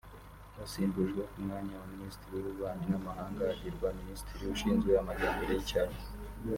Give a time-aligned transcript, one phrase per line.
[0.57, 5.95] wasimbujwe ku mwanya wa Ministiri w’ububanyi n’amahanga agirwa Ministiri ushinzwe amajyambere y’icyaro